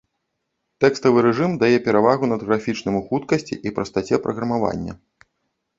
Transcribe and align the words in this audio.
Тэкставы 0.85 1.17
рэжым 1.25 1.53
дае 1.63 1.77
перавагу 1.89 2.31
над 2.33 2.41
графічным 2.49 2.93
у 3.01 3.03
хуткасці 3.11 3.55
і 3.67 3.75
прастаце 3.79 4.15
праграмавання. 4.27 4.93